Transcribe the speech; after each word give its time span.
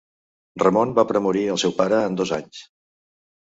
Ramon 0.63 0.93
va 1.01 1.05
premorir 1.11 1.45
al 1.57 1.61
seu 1.67 1.77
pare 1.85 2.03
en 2.09 2.19
dos 2.23 2.35
anys. 2.41 2.67